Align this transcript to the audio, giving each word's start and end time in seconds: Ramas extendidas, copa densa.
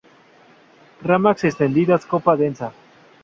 Ramas 1.09 1.43
extendidas, 1.43 2.07
copa 2.11 2.35
densa. 2.43 2.67